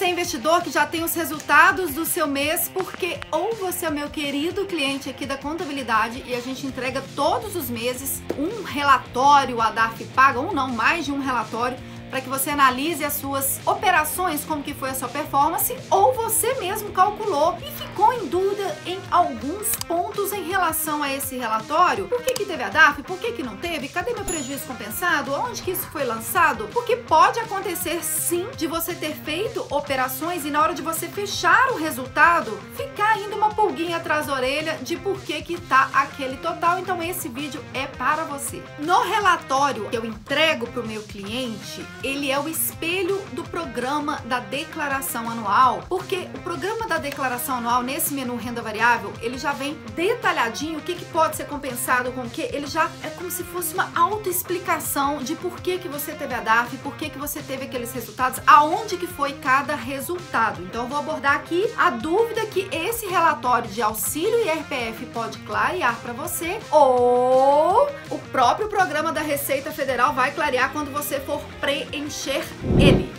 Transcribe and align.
você, 0.00 0.06
investidor, 0.06 0.62
que 0.62 0.70
já 0.70 0.86
tem 0.86 1.04
os 1.04 1.14
resultados 1.14 1.92
do 1.92 2.06
seu 2.06 2.26
mês, 2.26 2.70
porque 2.72 3.20
ou 3.30 3.54
você 3.56 3.84
é 3.84 3.90
meu 3.90 4.08
querido 4.08 4.64
cliente 4.64 5.10
aqui 5.10 5.26
da 5.26 5.36
contabilidade 5.36 6.24
e 6.26 6.34
a 6.34 6.40
gente 6.40 6.66
entrega 6.66 7.02
todos 7.14 7.54
os 7.54 7.68
meses 7.68 8.22
um 8.38 8.62
relatório, 8.62 9.60
a 9.60 9.70
DAF 9.70 10.02
paga, 10.06 10.40
um 10.40 10.54
não, 10.54 10.68
mais 10.68 11.04
de 11.04 11.12
um 11.12 11.20
relatório 11.20 11.76
para 12.10 12.20
que 12.20 12.28
você 12.28 12.50
analise 12.50 13.04
as 13.04 13.14
suas 13.14 13.60
operações, 13.64 14.44
como 14.44 14.62
que 14.62 14.74
foi 14.74 14.90
a 14.90 14.94
sua 14.94 15.08
performance, 15.08 15.76
ou 15.88 16.12
você 16.12 16.54
mesmo 16.54 16.90
calculou 16.90 17.56
e 17.66 17.70
ficou 17.70 18.12
em 18.12 18.26
dúvida 18.26 18.76
em 18.84 18.98
alguns 19.10 19.68
pontos 19.86 20.32
em 20.32 20.42
relação 20.42 21.02
a 21.02 21.12
esse 21.12 21.36
relatório. 21.36 22.08
Por 22.08 22.22
que, 22.22 22.34
que 22.34 22.44
teve 22.44 22.62
a 22.62 22.68
DAF? 22.68 23.02
Por 23.02 23.18
que, 23.18 23.32
que 23.32 23.42
não 23.42 23.56
teve? 23.56 23.88
Cadê 23.88 24.12
meu 24.12 24.24
prejuízo 24.24 24.66
compensado? 24.66 25.32
Onde 25.32 25.62
que 25.62 25.70
isso 25.70 25.86
foi 25.88 26.04
lançado? 26.04 26.68
Porque 26.72 26.96
pode 26.96 27.38
acontecer 27.38 28.02
sim 28.02 28.46
de 28.56 28.66
você 28.66 28.94
ter 28.94 29.14
feito 29.14 29.66
operações 29.70 30.44
e 30.44 30.50
na 30.50 30.60
hora 30.60 30.74
de 30.74 30.82
você 30.82 31.06
fechar 31.08 31.70
o 31.70 31.76
resultado, 31.76 32.58
ficar 32.76 33.14
ainda 33.14 33.36
uma 33.36 33.50
pulguinha 33.50 33.96
atrás 33.98 34.26
da 34.26 34.34
orelha 34.34 34.78
de 34.82 34.96
por 34.96 35.20
que 35.20 35.40
que 35.42 35.60
tá 35.60 35.90
aquele 35.92 36.36
total. 36.38 36.78
Então 36.78 37.02
esse 37.02 37.28
vídeo 37.28 37.62
é 37.72 37.86
para 37.86 38.24
você. 38.24 38.62
No 38.78 39.02
relatório 39.02 39.88
que 39.88 39.96
eu 39.96 40.04
entrego 40.04 40.66
para 40.66 40.82
o 40.82 40.86
meu 40.86 41.02
cliente, 41.02 41.84
ele 42.02 42.30
é 42.30 42.38
o 42.38 42.48
espelho 42.48 43.20
do 43.32 43.42
programa 43.44 44.20
da 44.24 44.40
declaração 44.40 45.28
anual, 45.28 45.84
porque 45.88 46.28
o 46.34 46.38
programa 46.40 46.86
da 46.86 46.98
declaração 46.98 47.56
anual 47.56 47.82
nesse 47.82 48.14
menu 48.14 48.36
renda 48.36 48.62
variável, 48.62 49.12
ele 49.20 49.38
já 49.38 49.52
vem 49.52 49.74
detalhadinho 49.94 50.78
o 50.78 50.82
que, 50.82 50.94
que 50.94 51.04
pode 51.06 51.36
ser 51.36 51.46
compensado 51.46 52.12
com 52.12 52.22
o 52.22 52.30
que, 52.30 52.42
ele 52.42 52.66
já 52.66 52.90
é 53.02 53.08
como 53.10 53.30
se 53.30 53.42
fosse 53.44 53.74
uma 53.74 53.90
autoexplicação 53.94 55.18
de 55.18 55.34
por 55.36 55.60
que, 55.60 55.78
que 55.78 55.88
você 55.88 56.12
teve 56.12 56.34
a 56.34 56.40
DAF, 56.40 56.76
por 56.78 56.94
que, 56.96 57.10
que 57.10 57.18
você 57.18 57.42
teve 57.42 57.64
aqueles 57.64 57.92
resultados, 57.92 58.40
aonde 58.46 58.96
que 58.96 59.06
foi 59.06 59.32
cada 59.34 59.74
resultado. 59.74 60.62
Então 60.62 60.84
eu 60.84 60.88
vou 60.88 60.98
abordar 60.98 61.36
aqui 61.36 61.70
a 61.76 61.90
dúvida 61.90 62.46
que 62.46 62.68
esse 62.72 63.06
relatório 63.06 63.70
de 63.70 63.82
auxílio 63.82 64.40
IRPF 64.40 65.06
pode 65.06 65.38
clarear 65.40 65.96
para 66.00 66.12
você 66.12 66.58
ou 66.70 67.88
o 68.10 68.18
próprio 68.30 68.68
programa 68.68 69.12
da 69.12 69.20
Receita 69.20 69.70
Federal 69.70 70.14
vai 70.14 70.32
clarear 70.32 70.72
quando 70.72 70.92
você 70.92 71.20
for 71.20 71.40
pre 71.60 71.89
encher 71.92 72.44
ele. 72.78 73.10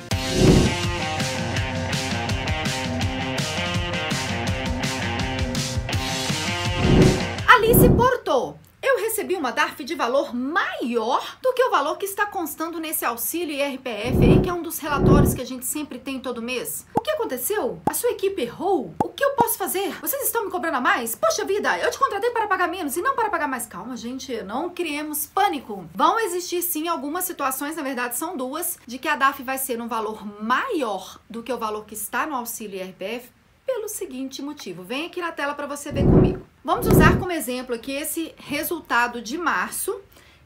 Alice 7.48 7.90
Porto. 7.90 8.32
Eu 8.32 8.71
recebi 9.12 9.36
uma 9.36 9.52
DARF 9.52 9.84
de 9.84 9.94
valor 9.94 10.34
maior 10.34 11.38
do 11.42 11.52
que 11.52 11.62
o 11.62 11.70
valor 11.70 11.98
que 11.98 12.06
está 12.06 12.26
constando 12.26 12.80
nesse 12.80 13.04
auxílio 13.04 13.54
IRPF 13.54 14.24
aí, 14.24 14.42
que 14.42 14.50
é 14.50 14.54
um 14.54 14.62
dos 14.62 14.80
relatórios 14.80 15.34
que 15.34 15.42
a 15.42 15.46
gente 15.46 15.66
sempre 15.66 16.00
tem 16.00 16.18
todo 16.18 16.42
mês. 16.42 16.86
O 16.96 17.02
que 17.02 17.12
aconteceu? 17.12 17.82
A 17.86 17.94
sua 17.94 18.12
equipe 18.12 18.42
errou? 18.42 18.96
O 19.04 19.10
que 19.10 19.22
eu 19.22 19.32
posso 19.32 19.58
fazer? 19.58 20.00
Vocês 20.00 20.24
estão 20.24 20.46
me 20.46 20.50
cobrando 20.50 20.78
a 20.78 20.82
mais? 20.82 21.14
Poxa 21.14 21.44
vida, 21.44 21.78
eu 21.80 21.92
te 21.92 22.00
contratei 22.00 22.30
para 22.30 22.48
pagar 22.48 22.70
menos 22.70 22.96
e 22.96 23.02
não 23.02 23.14
para 23.14 23.30
pagar 23.30 23.50
mais. 23.50 23.66
Calma, 23.66 23.98
gente, 23.98 24.42
não 24.44 24.70
criemos 24.70 25.26
pânico. 25.26 25.86
Vão 25.94 26.18
existir 26.18 26.62
sim 26.62 26.88
algumas 26.88 27.26
situações, 27.26 27.76
na 27.76 27.84
verdade 27.84 28.16
são 28.16 28.38
duas, 28.38 28.80
de 28.88 28.98
que 28.98 29.10
a 29.10 29.18
DAF 29.18 29.44
vai 29.44 29.58
ser 29.58 29.82
um 29.82 29.90
valor 29.90 30.26
maior 30.42 31.20
do 31.30 31.44
que 31.44 31.52
o 31.52 31.58
valor 31.58 31.84
que 31.86 31.96
está 31.96 32.26
no 32.26 32.34
auxílio 32.34 32.80
IRPF 32.80 33.30
pelo 33.66 33.90
seguinte 33.90 34.42
motivo. 34.42 34.84
Vem 34.84 35.08
aqui 35.08 35.20
na 35.20 35.34
tela 35.34 35.54
para 35.54 35.68
você 35.68 35.92
ver 35.92 36.06
comigo. 36.06 36.51
Vamos 36.64 36.86
usar 36.86 37.18
como 37.18 37.32
exemplo 37.32 37.74
aqui 37.74 37.92
esse 37.92 38.36
resultado 38.38 39.20
de 39.20 39.36
março, 39.36 40.00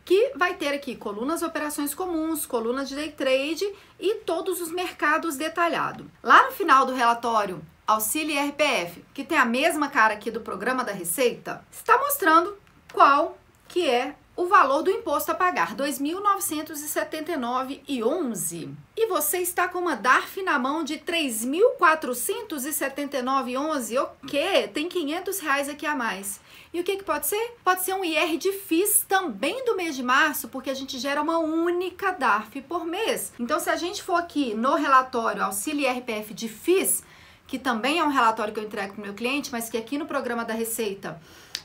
que 0.06 0.32
vai 0.34 0.54
ter 0.54 0.74
aqui 0.74 0.96
colunas 0.96 1.42
operações 1.42 1.94
comuns, 1.94 2.46
colunas 2.46 2.88
de 2.88 2.96
day 2.96 3.12
trade 3.12 3.66
e 4.00 4.16
todos 4.20 4.62
os 4.62 4.72
mercados 4.72 5.36
detalhados. 5.36 6.08
Lá 6.24 6.46
no 6.46 6.54
final 6.54 6.86
do 6.86 6.94
relatório, 6.94 7.62
auxílio 7.86 8.40
RPF, 8.48 9.04
que 9.14 9.26
tem 9.26 9.38
a 9.38 9.44
mesma 9.44 9.90
cara 9.90 10.14
aqui 10.14 10.32
do 10.32 10.40
programa 10.40 10.86
da 10.86 10.94
Receita, 10.94 11.66
está 11.70 11.98
mostrando 11.98 12.58
qual 12.94 13.38
que 13.68 13.90
é 13.90 14.16
o 14.36 14.48
valor 14.48 14.82
do 14.84 14.92
imposto 14.92 15.32
a 15.32 15.36
pagar, 15.36 15.70
R$ 15.70 15.78
2.979,11. 15.78 18.76
E 18.98 19.08
você 19.08 19.38
está 19.38 19.70
com 19.70 19.80
uma 19.80 19.96
DARF 19.96 20.44
na 20.44 20.60
mão 20.60 20.84
de 20.84 20.96
R$ 20.96 21.04
3.479,11. 21.06 24.04
O 24.04 24.10
quê? 24.28 24.70
Tem 24.74 24.90
500 24.90 25.40
reais 25.40 25.70
aqui 25.70 25.86
a 25.86 25.96
mais. 25.96 26.42
E 26.74 26.82
o 26.82 26.84
que, 26.84 26.98
que 26.98 27.06
pode 27.06 27.28
ser? 27.28 27.56
Pode 27.64 27.84
ser 27.84 27.94
um 27.94 28.04
IR 28.04 28.38
de 28.38 28.52
FIS 28.52 29.06
também 29.08 29.64
do 29.64 29.78
mês 29.78 29.96
de 29.96 30.04
março, 30.04 30.50
porque 30.50 30.70
a 30.70 30.74
gente 30.74 31.00
gera 31.00 31.22
uma 31.22 31.38
única 31.38 32.12
DARF 32.12 32.62
por 32.64 32.86
mês. 32.86 33.32
Então, 33.40 33.62
se 33.62 33.70
a 33.70 33.78
gente 33.78 34.04
for 34.04 34.16
aqui 34.16 34.54
no 34.54 34.76
relatório 34.76 35.42
Auxílio 35.44 35.90
IRPF 35.90 36.34
de 36.34 36.50
FIS, 36.50 37.02
que 37.48 37.58
também 37.58 38.00
é 38.00 38.04
um 38.04 38.10
relatório 38.10 38.54
que 38.54 38.60
eu 38.60 38.66
entrego 38.66 38.96
para 38.96 39.02
o 39.02 39.06
meu 39.06 39.14
cliente, 39.14 39.54
mas 39.54 39.70
que 39.70 39.78
aqui 39.78 39.98
no 39.98 40.06
programa 40.06 40.44
da 40.44 40.54
Receita, 40.54 41.18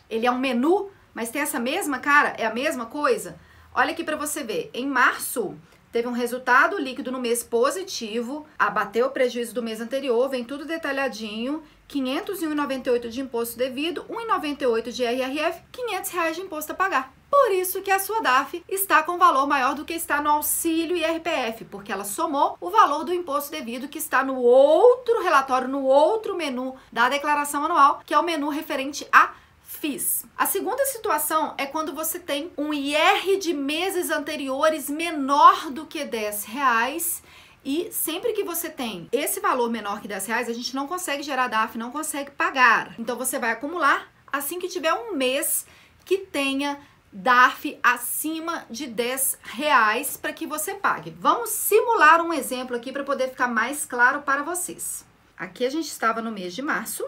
ele 0.08 0.26
é 0.26 0.30
um 0.30 0.38
menu 0.38 0.88
mas 1.14 1.30
tem 1.30 1.42
essa 1.42 1.58
mesma 1.58 1.98
cara? 1.98 2.34
É 2.38 2.46
a 2.46 2.54
mesma 2.54 2.86
coisa? 2.86 3.38
Olha 3.74 3.92
aqui 3.92 4.02
para 4.02 4.16
você 4.16 4.42
ver. 4.42 4.70
Em 4.74 4.86
março, 4.86 5.56
teve 5.92 6.08
um 6.08 6.12
resultado 6.12 6.78
líquido 6.78 7.12
no 7.12 7.20
mês 7.20 7.42
positivo, 7.42 8.46
abateu 8.58 9.06
o 9.06 9.10
prejuízo 9.10 9.54
do 9.54 9.62
mês 9.62 9.80
anterior, 9.80 10.28
vem 10.28 10.44
tudo 10.44 10.64
detalhadinho, 10.64 11.62
501,98 11.88 13.08
de 13.08 13.20
imposto 13.20 13.56
devido, 13.56 14.04
1,98 14.04 14.92
de 14.92 15.04
RRF, 15.04 15.62
500 15.72 16.10
reais 16.10 16.36
de 16.36 16.42
imposto 16.42 16.72
a 16.72 16.74
pagar. 16.74 17.12
Por 17.30 17.52
isso 17.52 17.80
que 17.80 17.92
a 17.92 18.00
sua 18.00 18.20
DAF 18.20 18.64
está 18.68 19.04
com 19.04 19.16
valor 19.16 19.46
maior 19.46 19.74
do 19.74 19.84
que 19.84 19.94
está 19.94 20.20
no 20.20 20.30
auxílio 20.30 20.96
IRPF, 20.96 21.64
porque 21.66 21.92
ela 21.92 22.04
somou 22.04 22.56
o 22.60 22.70
valor 22.70 23.04
do 23.04 23.14
imposto 23.14 23.52
devido 23.52 23.88
que 23.88 23.98
está 23.98 24.24
no 24.24 24.36
outro 24.40 25.22
relatório, 25.22 25.68
no 25.68 25.84
outro 25.84 26.36
menu 26.36 26.74
da 26.92 27.08
declaração 27.08 27.64
anual, 27.64 28.02
que 28.04 28.12
é 28.12 28.18
o 28.18 28.22
menu 28.22 28.48
referente 28.48 29.06
a 29.12 29.32
fiz. 29.70 30.26
A 30.36 30.46
segunda 30.46 30.84
situação 30.86 31.54
é 31.56 31.64
quando 31.64 31.94
você 31.94 32.18
tem 32.18 32.52
um 32.58 32.74
IR 32.74 33.38
de 33.38 33.54
meses 33.54 34.10
anteriores 34.10 34.90
menor 34.90 35.70
do 35.70 35.86
que 35.86 36.04
10 36.04 36.44
reais. 36.44 37.22
E 37.64 37.90
sempre 37.92 38.32
que 38.32 38.42
você 38.42 38.68
tem 38.68 39.08
esse 39.12 39.38
valor 39.38 39.70
menor 39.70 40.00
que 40.00 40.08
10 40.08 40.26
reais, 40.26 40.48
a 40.48 40.52
gente 40.52 40.74
não 40.74 40.86
consegue 40.86 41.22
gerar 41.22 41.48
DAF, 41.48 41.78
não 41.78 41.90
consegue 41.90 42.30
pagar. 42.30 42.94
Então 42.98 43.16
você 43.16 43.38
vai 43.38 43.52
acumular 43.52 44.10
assim 44.32 44.58
que 44.58 44.68
tiver 44.68 44.92
um 44.92 45.14
mês 45.14 45.66
que 46.04 46.18
tenha 46.18 46.78
DAF 47.12 47.78
acima 47.82 48.64
de 48.68 48.86
10 48.86 49.38
reais 49.42 50.16
para 50.16 50.32
que 50.32 50.46
você 50.46 50.74
pague. 50.74 51.14
Vamos 51.18 51.50
simular 51.50 52.20
um 52.22 52.32
exemplo 52.32 52.76
aqui 52.76 52.92
para 52.92 53.04
poder 53.04 53.28
ficar 53.28 53.48
mais 53.48 53.84
claro 53.84 54.22
para 54.22 54.42
vocês. 54.42 55.04
Aqui 55.36 55.64
a 55.64 55.70
gente 55.70 55.88
estava 55.88 56.20
no 56.20 56.30
mês 56.30 56.54
de 56.54 56.60
março, 56.60 57.04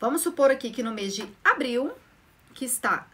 Vamos 0.00 0.22
supor 0.22 0.50
aqui 0.50 0.70
que 0.70 0.82
no 0.82 0.92
mês 0.92 1.14
de 1.14 1.28
abril, 1.44 1.92
que 2.54 2.64
está... 2.64 3.06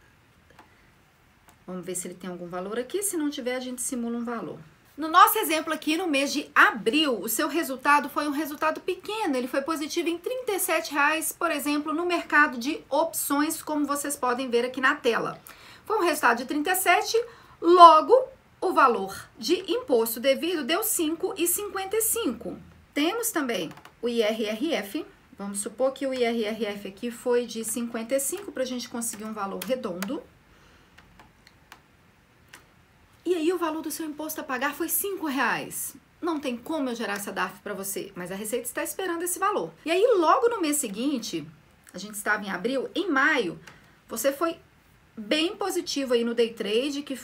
Vamos 1.66 1.84
ver 1.84 1.94
se 1.94 2.06
ele 2.06 2.14
tem 2.14 2.28
algum 2.28 2.46
valor 2.46 2.78
aqui. 2.78 3.02
Se 3.02 3.16
não 3.16 3.30
tiver, 3.30 3.56
a 3.56 3.60
gente 3.60 3.80
simula 3.80 4.18
um 4.18 4.24
valor. 4.24 4.58
No 4.96 5.08
nosso 5.08 5.38
exemplo 5.38 5.72
aqui, 5.72 5.96
no 5.96 6.06
mês 6.06 6.32
de 6.32 6.48
abril, 6.54 7.18
o 7.20 7.28
seu 7.28 7.48
resultado 7.48 8.08
foi 8.08 8.28
um 8.28 8.30
resultado 8.30 8.80
pequeno. 8.80 9.34
Ele 9.34 9.48
foi 9.48 9.60
positivo 9.62 10.08
em 10.08 10.16
R$ 10.16 10.92
reais, 10.92 11.32
por 11.32 11.50
exemplo, 11.50 11.92
no 11.92 12.06
mercado 12.06 12.58
de 12.58 12.80
opções, 12.88 13.60
como 13.60 13.86
vocês 13.86 14.14
podem 14.14 14.48
ver 14.48 14.64
aqui 14.64 14.80
na 14.80 14.94
tela. 14.94 15.40
Foi 15.84 15.98
um 15.98 16.04
resultado 16.04 16.38
de 16.38 16.44
37, 16.44 17.20
logo 17.60 18.14
o 18.60 18.72
valor 18.72 19.28
de 19.36 19.70
imposto 19.70 20.20
devido 20.20 20.64
deu 20.64 20.80
5,55. 20.80 22.56
Temos 22.94 23.30
também 23.32 23.70
o 24.00 24.08
IRRF, 24.08 25.04
Vamos 25.36 25.58
supor 25.58 25.92
que 25.92 26.06
o 26.06 26.14
IRRF 26.14 26.88
aqui 26.88 27.10
foi 27.10 27.46
de 27.46 27.64
55 27.64 28.52
para 28.52 28.62
a 28.62 28.66
gente 28.66 28.88
conseguir 28.88 29.24
um 29.24 29.32
valor 29.32 29.62
redondo. 29.64 30.22
E 33.24 33.34
aí 33.34 33.52
o 33.52 33.58
valor 33.58 33.82
do 33.82 33.90
seu 33.90 34.06
imposto 34.06 34.40
a 34.40 34.44
pagar 34.44 34.74
foi 34.74 34.88
5 34.88 35.26
reais. 35.26 35.96
Não 36.20 36.38
tem 36.38 36.56
como 36.56 36.88
eu 36.88 36.94
gerar 36.94 37.14
essa 37.14 37.32
DARF 37.32 37.60
para 37.62 37.74
você, 37.74 38.12
mas 38.14 38.30
a 38.30 38.34
Receita 38.34 38.66
está 38.66 38.82
esperando 38.82 39.22
esse 39.22 39.38
valor. 39.38 39.72
E 39.84 39.90
aí 39.90 40.06
logo 40.18 40.48
no 40.48 40.60
mês 40.60 40.76
seguinte, 40.76 41.46
a 41.92 41.98
gente 41.98 42.14
estava 42.14 42.44
em 42.44 42.50
abril, 42.50 42.88
em 42.94 43.10
maio, 43.10 43.58
você 44.08 44.32
foi 44.32 44.56
bem 45.16 45.56
positivo 45.56 46.14
aí 46.14 46.24
no 46.24 46.34
day 46.34 46.52
trade, 46.52 47.02
que 47.02 47.18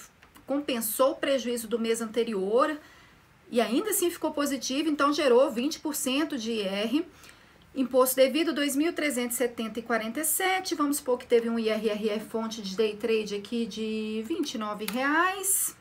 compensou 0.46 1.12
o 1.12 1.16
prejuízo 1.16 1.68
do 1.68 1.78
mês 1.78 2.00
anterior 2.00 2.78
e 3.50 3.60
ainda 3.60 3.90
assim 3.90 4.10
ficou 4.10 4.32
positivo, 4.32 4.88
então 4.88 5.12
gerou 5.12 5.52
20% 5.52 6.36
de 6.36 6.52
IR. 6.52 7.04
Imposto 7.74 8.16
devido 8.16 8.52
2.370,47. 8.52 10.76
Vamos 10.76 10.96
supor 10.96 11.18
que 11.18 11.26
teve 11.26 11.48
um 11.48 11.58
IRRF 11.58 12.26
fonte 12.28 12.60
de 12.62 12.76
day 12.76 12.96
trade 12.96 13.36
aqui 13.36 13.64
de 13.64 14.24
R$ 14.28 14.34
29,00. 14.34 15.78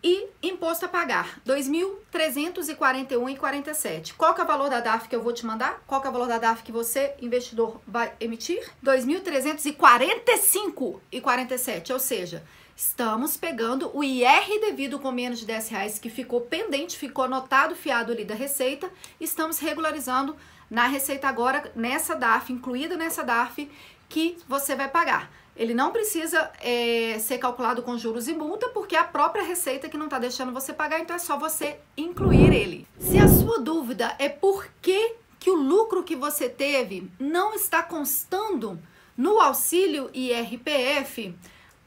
E 0.00 0.28
imposto 0.40 0.86
a 0.86 0.88
pagar, 0.88 1.40
R$ 1.44 1.56
2.341,47. 1.56 4.14
Qual 4.16 4.32
que 4.32 4.40
é 4.40 4.44
o 4.44 4.46
valor 4.46 4.70
da 4.70 4.78
DAF 4.80 5.08
que 5.08 5.16
eu 5.16 5.22
vou 5.22 5.32
te 5.32 5.44
mandar? 5.44 5.82
Qual 5.88 6.00
que 6.00 6.06
é 6.06 6.10
o 6.10 6.12
valor 6.12 6.28
da 6.28 6.38
DAF 6.38 6.62
que 6.62 6.70
você, 6.70 7.16
investidor, 7.20 7.80
vai 7.84 8.12
emitir? 8.20 8.62
R$ 8.80 8.96
2.345,47. 8.96 11.92
Ou 11.92 11.98
seja, 11.98 12.44
Estamos 12.78 13.36
pegando 13.36 13.90
o 13.92 14.04
IR 14.04 14.60
devido 14.60 15.00
com 15.00 15.10
menos 15.10 15.40
de 15.40 15.46
10 15.46 15.68
reais 15.68 15.98
que 15.98 16.08
ficou 16.08 16.42
pendente, 16.42 16.96
ficou 16.96 17.24
anotado, 17.24 17.74
fiado 17.74 18.12
ali 18.12 18.24
da 18.24 18.36
Receita. 18.36 18.88
Estamos 19.20 19.58
regularizando 19.58 20.36
na 20.70 20.86
Receita 20.86 21.26
agora, 21.26 21.72
nessa 21.74 22.14
DAF, 22.14 22.52
incluída 22.52 22.96
nessa 22.96 23.24
DAF, 23.24 23.68
que 24.08 24.36
você 24.46 24.76
vai 24.76 24.88
pagar. 24.88 25.28
Ele 25.56 25.74
não 25.74 25.90
precisa 25.90 26.52
é, 26.60 27.18
ser 27.18 27.38
calculado 27.38 27.82
com 27.82 27.98
juros 27.98 28.28
e 28.28 28.32
multa, 28.32 28.68
porque 28.68 28.94
é 28.94 29.00
a 29.00 29.04
própria 29.04 29.42
Receita 29.42 29.88
que 29.88 29.98
não 29.98 30.06
está 30.06 30.20
deixando 30.20 30.52
você 30.52 30.72
pagar, 30.72 31.00
então 31.00 31.16
é 31.16 31.18
só 31.18 31.36
você 31.36 31.80
incluir 31.96 32.54
ele. 32.54 32.86
Se 33.00 33.18
a 33.18 33.26
sua 33.26 33.58
dúvida 33.58 34.14
é 34.20 34.28
por 34.28 34.68
que, 34.80 35.16
que 35.40 35.50
o 35.50 35.56
lucro 35.56 36.04
que 36.04 36.14
você 36.14 36.48
teve 36.48 37.10
não 37.18 37.54
está 37.54 37.82
constando 37.82 38.78
no 39.16 39.40
auxílio 39.40 40.10
IRPF, 40.14 41.34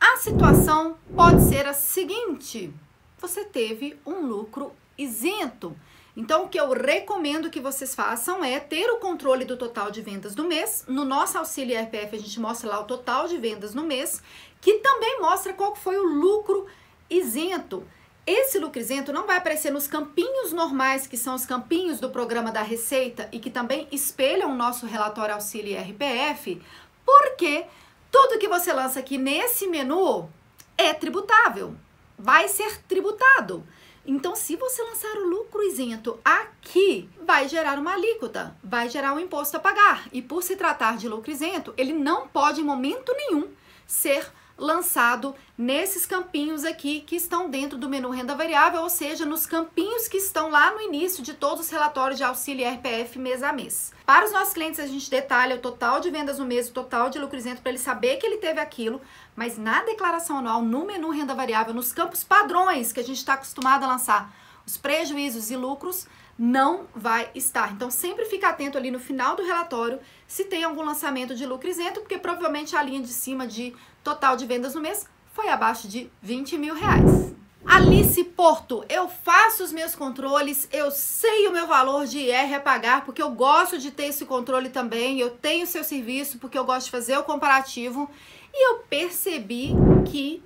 a 0.01 0.17
situação 0.17 0.97
pode 1.15 1.43
ser 1.43 1.67
a 1.67 1.73
seguinte: 1.73 2.73
você 3.19 3.45
teve 3.45 3.99
um 4.03 4.25
lucro 4.25 4.71
isento. 4.97 5.77
Então, 6.17 6.43
o 6.43 6.49
que 6.49 6.59
eu 6.59 6.73
recomendo 6.73 7.51
que 7.51 7.61
vocês 7.61 7.95
façam 7.95 8.43
é 8.43 8.59
ter 8.59 8.89
o 8.89 8.97
controle 8.97 9.45
do 9.45 9.55
total 9.55 9.91
de 9.91 10.01
vendas 10.01 10.35
do 10.35 10.43
mês. 10.43 10.83
No 10.87 11.05
nosso 11.05 11.37
auxílio 11.37 11.77
IRPF, 11.77 12.15
a 12.15 12.19
gente 12.19 12.39
mostra 12.39 12.69
lá 12.69 12.79
o 12.81 12.85
total 12.85 13.27
de 13.27 13.37
vendas 13.37 13.73
no 13.73 13.83
mês, 13.83 14.21
que 14.59 14.79
também 14.79 15.21
mostra 15.21 15.53
qual 15.53 15.75
foi 15.75 15.97
o 15.97 16.03
lucro 16.03 16.65
isento. 17.09 17.87
Esse 18.25 18.59
lucro 18.59 18.79
isento 18.79 19.13
não 19.13 19.25
vai 19.25 19.37
aparecer 19.37 19.71
nos 19.71 19.87
campinhos 19.87 20.51
normais, 20.51 21.07
que 21.07 21.15
são 21.15 21.35
os 21.35 21.45
campinhos 21.45 21.99
do 21.99 22.09
programa 22.09 22.51
da 22.51 22.61
Receita 22.61 23.29
e 23.31 23.39
que 23.39 23.49
também 23.49 23.87
espelham 23.91 24.51
o 24.51 24.55
nosso 24.55 24.85
relatório 24.85 25.35
auxílio 25.35 25.71
IRPF, 25.71 26.61
porque 27.05 27.65
tudo 28.11 28.37
que 28.37 28.47
você 28.47 28.73
lança 28.73 28.99
aqui 28.99 29.17
nesse 29.17 29.67
menu 29.67 30.29
é 30.77 30.93
tributável, 30.93 31.73
vai 32.17 32.47
ser 32.47 32.81
tributado. 32.83 33.63
Então, 34.05 34.35
se 34.35 34.55
você 34.55 34.81
lançar 34.83 35.15
o 35.17 35.27
lucro 35.29 35.63
isento 35.63 36.19
aqui, 36.25 37.09
vai 37.21 37.47
gerar 37.47 37.79
uma 37.79 37.93
alíquota, 37.93 38.57
vai 38.63 38.89
gerar 38.89 39.13
um 39.13 39.19
imposto 39.19 39.55
a 39.55 39.59
pagar. 39.59 40.09
E 40.11 40.21
por 40.21 40.43
se 40.43 40.55
tratar 40.55 40.97
de 40.97 41.07
lucro 41.07 41.31
isento, 41.31 41.73
ele 41.77 41.93
não 41.93 42.27
pode 42.27 42.61
em 42.61 42.65
momento 42.65 43.13
nenhum 43.15 43.47
ser 43.87 44.29
lançado 44.61 45.33
nesses 45.57 46.05
campinhos 46.05 46.63
aqui 46.63 47.01
que 47.01 47.15
estão 47.15 47.49
dentro 47.49 47.79
do 47.79 47.89
menu 47.89 48.11
renda 48.11 48.35
variável, 48.35 48.81
ou 48.81 48.89
seja, 48.89 49.25
nos 49.25 49.47
campinhos 49.47 50.07
que 50.07 50.17
estão 50.17 50.51
lá 50.51 50.71
no 50.71 50.81
início 50.81 51.23
de 51.23 51.33
todos 51.33 51.65
os 51.65 51.71
relatórios 51.71 52.17
de 52.17 52.23
auxílio 52.23 52.69
RPF 52.69 53.17
mês 53.17 53.41
a 53.41 53.51
mês. 53.51 53.91
Para 54.05 54.23
os 54.25 54.31
nossos 54.31 54.53
clientes, 54.53 54.79
a 54.79 54.85
gente 54.85 55.09
detalha 55.09 55.55
o 55.55 55.59
total 55.59 55.99
de 55.99 56.11
vendas 56.11 56.37
no 56.37 56.45
mês, 56.45 56.69
o 56.69 56.73
total 56.73 57.09
de 57.09 57.17
lucro 57.17 57.37
isento, 57.37 57.61
para 57.61 57.71
ele 57.71 57.79
saber 57.79 58.17
que 58.17 58.25
ele 58.25 58.37
teve 58.37 58.59
aquilo, 58.59 59.01
mas 59.35 59.57
na 59.57 59.81
declaração 59.83 60.37
anual, 60.37 60.61
no 60.61 60.85
menu 60.85 61.09
renda 61.09 61.33
variável, 61.33 61.73
nos 61.73 61.91
campos 61.91 62.23
padrões 62.23 62.93
que 62.93 62.99
a 62.99 63.03
gente 63.03 63.17
está 63.17 63.33
acostumado 63.33 63.83
a 63.83 63.87
lançar, 63.87 64.31
os 64.63 64.77
prejuízos 64.77 65.49
e 65.49 65.55
lucros, 65.55 66.05
não 66.37 66.87
vai 66.95 67.29
estar. 67.35 67.71
Então, 67.71 67.91
sempre 67.91 68.25
fica 68.25 68.49
atento 68.49 68.77
ali 68.77 68.91
no 68.91 68.99
final 68.99 69.35
do 69.35 69.43
relatório 69.43 69.99
se 70.27 70.45
tem 70.45 70.63
algum 70.63 70.83
lançamento 70.83 71.35
de 71.35 71.45
lucro 71.45 71.69
isento, 71.69 71.99
porque 72.01 72.17
provavelmente 72.17 72.75
a 72.75 72.81
linha 72.81 73.01
de 73.01 73.09
cima 73.09 73.45
de 73.45 73.73
total 74.03 74.35
de 74.35 74.45
vendas 74.45 74.75
no 74.75 74.81
mês 74.81 75.07
foi 75.33 75.49
abaixo 75.49 75.87
de 75.87 76.09
20 76.21 76.57
mil 76.57 76.75
reais. 76.75 77.33
Alice 77.65 78.23
Porto, 78.23 78.83
eu 78.89 79.07
faço 79.07 79.63
os 79.63 79.71
meus 79.71 79.95
controles, 79.95 80.67
eu 80.71 80.89
sei 80.89 81.47
o 81.47 81.51
meu 81.51 81.67
valor 81.67 82.07
de 82.07 82.17
IR 82.17 82.55
a 82.55 82.59
pagar, 82.59 83.05
porque 83.05 83.21
eu 83.21 83.29
gosto 83.29 83.77
de 83.77 83.91
ter 83.91 84.05
esse 84.05 84.25
controle 84.25 84.69
também, 84.69 85.19
eu 85.19 85.29
tenho 85.29 85.67
seu 85.67 85.83
serviço, 85.83 86.39
porque 86.39 86.57
eu 86.57 86.65
gosto 86.65 86.85
de 86.85 86.91
fazer 86.91 87.17
o 87.17 87.23
comparativo, 87.23 88.09
e 88.51 88.69
eu 88.69 88.79
percebi 88.89 89.73
que 90.09 90.43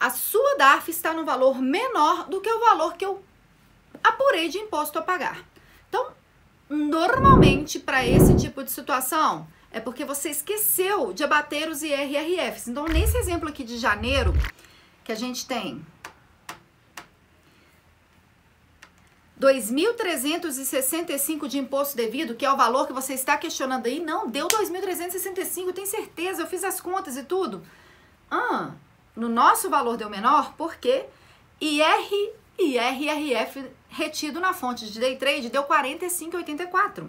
a 0.00 0.10
sua 0.10 0.56
DARF 0.56 0.90
está 0.90 1.12
no 1.12 1.24
valor 1.24 1.60
menor 1.60 2.28
do 2.28 2.40
que 2.40 2.50
o 2.50 2.60
valor 2.60 2.96
que 2.96 3.04
eu 3.04 3.22
apurei 4.02 4.48
de 4.48 4.58
imposto 4.58 4.98
a 4.98 5.02
pagar. 5.02 5.44
Então, 5.88 6.12
normalmente, 6.68 7.78
para 7.78 8.06
esse 8.06 8.36
tipo 8.36 8.62
de 8.62 8.70
situação, 8.70 9.46
é 9.70 9.80
porque 9.80 10.04
você 10.04 10.30
esqueceu 10.30 11.12
de 11.12 11.24
abater 11.24 11.68
os 11.68 11.82
IRRFs. 11.82 12.68
Então, 12.68 12.86
nesse 12.86 13.16
exemplo 13.16 13.48
aqui 13.48 13.64
de 13.64 13.78
janeiro, 13.78 14.32
que 15.04 15.12
a 15.12 15.14
gente 15.14 15.46
tem 15.46 15.84
2.365 19.40 21.46
de 21.46 21.58
imposto 21.58 21.96
devido, 21.96 22.34
que 22.34 22.44
é 22.44 22.52
o 22.52 22.56
valor 22.56 22.86
que 22.86 22.92
você 22.92 23.14
está 23.14 23.36
questionando 23.36 23.86
aí, 23.86 24.00
não, 24.00 24.28
deu 24.28 24.48
2.365, 24.48 25.72
tenho 25.72 25.86
certeza, 25.86 26.42
eu 26.42 26.46
fiz 26.46 26.64
as 26.64 26.80
contas 26.80 27.16
e 27.16 27.22
tudo. 27.22 27.62
Ah, 28.30 28.72
no 29.14 29.28
nosso 29.28 29.70
valor 29.70 29.96
deu 29.96 30.10
menor, 30.10 30.54
porque 30.56 31.06
IR 31.60 32.32
e 32.58 32.76
IRRF 32.76 33.64
retido 33.88 34.40
na 34.40 34.52
fonte 34.52 34.90
de 34.90 35.00
day 35.00 35.16
trade 35.16 35.50
deu 35.50 35.64
45,84. 35.64 37.08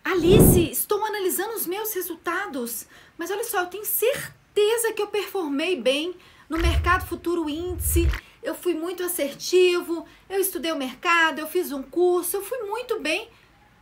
Alice, 0.04 0.72
estou 0.72 1.06
analisando 1.06 1.54
os 1.54 1.68
meus 1.68 1.94
resultados, 1.94 2.88
mas 3.18 3.30
olha 3.30 3.44
só, 3.44 3.62
eu 3.62 3.68
tenho 3.68 3.86
certeza 3.86 4.94
que 4.96 5.02
eu 5.02 5.08
performei 5.08 5.80
bem 5.80 6.16
no 6.50 6.58
mercado 6.58 7.06
futuro 7.06 7.48
índice, 7.50 8.10
eu 8.42 8.56
fui 8.56 8.74
muito 8.74 9.04
assertivo, 9.04 10.06
eu 10.30 10.40
estudei 10.40 10.72
o 10.72 10.78
mercado, 10.78 11.40
eu 11.40 11.48
fiz 11.48 11.72
um 11.72 11.84
curso, 11.84 12.38
eu 12.38 12.42
fui 12.42 12.58
muito 12.64 13.00
bem. 13.00 13.30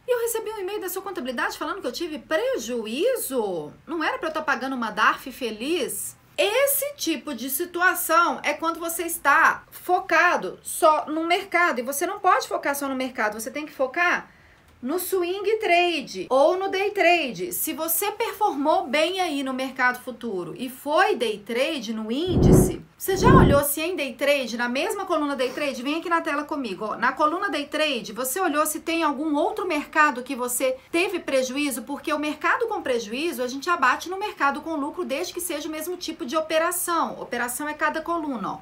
E 0.07 0.11
eu 0.11 0.21
recebi 0.21 0.49
um 0.51 0.59
e-mail 0.59 0.81
da 0.81 0.89
sua 0.89 1.01
contabilidade 1.01 1.57
falando 1.57 1.81
que 1.81 1.87
eu 1.87 1.91
tive 1.91 2.17
prejuízo. 2.17 3.73
Não 3.85 4.03
era 4.03 4.17
para 4.17 4.27
eu 4.27 4.31
estar 4.31 4.41
pagando 4.41 4.75
uma 4.75 4.89
DARF 4.89 5.31
feliz? 5.31 6.17
Esse 6.37 6.93
tipo 6.95 7.33
de 7.33 7.49
situação 7.49 8.39
é 8.43 8.53
quando 8.53 8.79
você 8.79 9.03
está 9.03 9.63
focado 9.71 10.59
só 10.61 11.07
no 11.07 11.25
mercado. 11.25 11.79
E 11.79 11.83
você 11.83 12.05
não 12.05 12.19
pode 12.19 12.47
focar 12.47 12.75
só 12.75 12.87
no 12.87 12.95
mercado, 12.95 13.39
você 13.39 13.49
tem 13.49 13.65
que 13.65 13.73
focar 13.73 14.29
no 14.81 14.99
swing 14.99 15.57
trade 15.57 16.27
ou 16.29 16.57
no 16.57 16.69
day 16.69 16.91
trade, 16.91 17.51
se 17.51 17.73
você 17.73 18.11
performou 18.11 18.85
bem 18.85 19.19
aí 19.19 19.41
no 19.41 19.53
mercado 19.53 19.99
futuro 20.03 20.53
e 20.55 20.69
foi 20.69 21.15
day 21.15 21.39
trade 21.39 21.93
no 21.93 22.11
índice, 22.11 22.76
você 22.97 23.15
já 23.15 23.27
olhou 23.27 23.63
se 23.63 23.79
em 23.79 23.95
day 23.95 24.13
trade, 24.13 24.57
na 24.57 24.67
mesma 24.67 25.05
coluna 25.05 25.35
day 25.35 25.51
trade, 25.51 25.83
vem 25.83 25.99
aqui 25.99 26.09
na 26.09 26.19
tela 26.19 26.43
comigo, 26.43 26.83
ó, 26.83 26.97
na 26.97 27.11
coluna 27.11 27.47
day 27.47 27.67
trade, 27.67 28.11
você 28.11 28.39
olhou 28.39 28.65
se 28.65 28.79
tem 28.79 29.03
algum 29.03 29.35
outro 29.35 29.67
mercado 29.67 30.23
que 30.23 30.35
você 30.35 30.75
teve 30.91 31.19
prejuízo, 31.19 31.83
porque 31.83 32.11
o 32.11 32.17
mercado 32.17 32.67
com 32.67 32.81
prejuízo 32.81 33.43
a 33.43 33.47
gente 33.47 33.69
abate 33.69 34.09
no 34.09 34.17
mercado 34.17 34.61
com 34.61 34.75
lucro 34.75 35.05
desde 35.05 35.31
que 35.31 35.39
seja 35.39 35.69
o 35.69 35.71
mesmo 35.71 35.95
tipo 35.95 36.25
de 36.25 36.35
operação. 36.35 37.21
Operação 37.21 37.69
é 37.69 37.73
cada 37.75 38.01
coluna, 38.01 38.53
ó. 38.53 38.59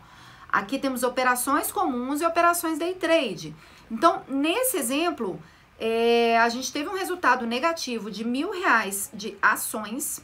Aqui 0.50 0.77
temos 0.77 1.04
operações 1.04 1.72
comuns 1.72 2.20
e 2.20 2.25
operações 2.25 2.77
day 2.77 2.94
trade. 2.94 3.56
Então, 3.89 4.22
nesse 4.27 4.75
exemplo, 4.75 5.39
é, 5.80 6.38
a 6.39 6.50
gente 6.50 6.74
teve 6.74 6.89
um 6.89 6.96
resultado 6.96 7.48
negativo 7.48 8.12
de 8.12 8.25
mil 8.25 8.51
reais 8.51 9.10
de 9.13 9.38
ações, 9.42 10.22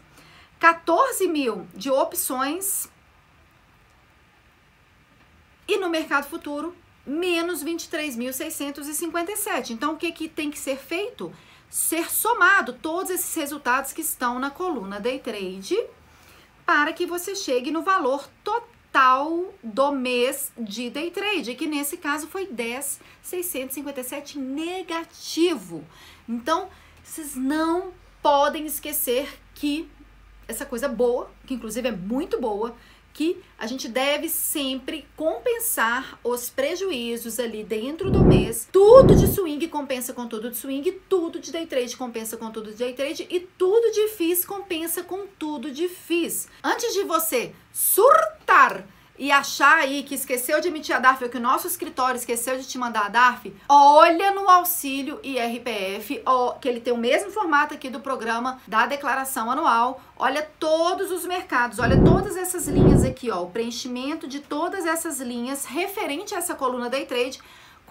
14 0.60 1.30
mil 1.30 1.66
de 1.74 1.90
opções 1.90 2.91
e 5.72 5.78
no 5.78 5.90
mercado 5.90 6.28
futuro 6.28 6.76
menos 7.06 7.64
23.657. 7.64 9.70
Então, 9.70 9.94
o 9.94 9.98
que, 9.98 10.12
que 10.12 10.28
tem 10.28 10.52
que 10.52 10.60
ser 10.60 10.78
feito? 10.78 11.32
Ser 11.70 12.12
somado 12.12 12.74
todos 12.74 13.10
esses 13.10 13.34
resultados 13.34 13.94
que 13.94 14.02
estão 14.02 14.38
na 14.38 14.52
coluna 14.52 15.00
Day 15.00 15.20
Trade 15.20 15.82
para 16.66 16.92
que 16.92 17.06
você 17.06 17.34
chegue 17.36 17.72
no 17.72 17.84
valor 17.84 18.28
total 18.44 19.54
do 19.64 19.94
mês 19.94 20.52
de 20.58 20.90
Day 20.90 21.10
Trade, 21.10 21.56
que 21.56 21.68
nesse 21.68 21.96
caso 21.96 22.28
foi 22.28 22.48
10.657 22.48 24.36
negativo. 24.36 25.86
Então, 26.28 26.68
vocês 27.02 27.34
não 27.36 27.94
podem 28.22 28.66
esquecer 28.66 29.40
que 29.56 29.90
essa 30.48 30.66
coisa 30.66 30.90
boa, 30.90 31.32
que 31.48 31.54
inclusive 31.54 31.88
é 31.88 31.92
muito 31.92 32.40
boa, 32.40 32.76
que 33.14 33.42
a 33.58 33.68
gente 33.68 33.88
deve 33.88 34.30
sempre 34.30 35.06
compensar 35.16 36.20
os 36.24 36.50
prejuízos 36.50 37.40
ali 37.40 37.64
dentro 37.64 38.10
do 38.10 38.24
mês. 38.24 38.68
Tudo 38.72 39.16
de 39.16 39.28
swing 39.28 39.68
compensa 39.68 40.14
com 40.14 40.28
tudo 40.28 40.50
de 40.50 40.58
swing, 40.58 40.92
tudo 41.08 41.40
de 41.40 41.52
day 41.52 41.66
trade 41.66 41.96
compensa 41.96 42.38
com 42.38 42.50
tudo 42.52 42.72
de 42.72 42.78
day 42.78 42.94
trade 42.94 43.28
e 43.30 43.40
tudo 43.40 43.92
de 43.92 44.08
FIIs 44.10 44.46
compensa 44.46 45.04
com 45.04 45.28
tudo 45.40 45.72
de 45.72 45.88
FIIs. 45.88 46.48
Antes 46.64 46.94
de 46.94 47.04
você 47.04 47.54
surtar 47.72 48.86
e 49.18 49.32
achar 49.32 49.78
aí 49.78 50.04
que 50.04 50.16
esqueceu 50.16 50.60
de 50.60 50.68
emitir 50.68 50.96
a 50.96 51.00
DARF 51.00 51.24
ou 51.24 51.30
que 51.30 51.38
o 51.38 51.42
nosso 51.42 51.68
escritório 51.68 52.18
esqueceu 52.18 52.58
de 52.58 52.68
te 52.68 52.78
mandar 52.78 53.06
a 53.06 53.10
DARF, 53.10 53.54
olha 53.70 54.32
no 54.32 54.50
auxílio 54.50 55.20
IRPF, 55.24 56.22
ó, 56.26 56.54
que 56.54 56.68
ele 56.68 56.80
tem 56.80 56.94
o 56.94 56.98
mesmo 56.98 57.32
formato 57.32 57.74
aqui 57.74 57.90
do 57.90 58.00
programa 58.00 58.60
da 58.68 58.86
declaração 58.86 59.50
anual. 59.52 60.02
Olha 60.18 60.48
todos 60.60 61.12
os 61.12 61.26
mercados, 61.26 61.80
olha 61.80 62.02
todas 62.04 62.38
essas 62.38 62.68
linhas 62.68 63.04
aqui, 63.04 63.32
ó, 63.32 63.42
o 63.42 63.50
preenchimento 63.50 64.28
de 64.28 64.40
todas 64.40 64.86
essas 64.86 65.20
linhas 65.20 65.66
referente 65.66 66.36
a 66.36 66.38
essa 66.38 66.56
coluna 66.56 66.90
day 66.90 67.06
trade 67.06 67.40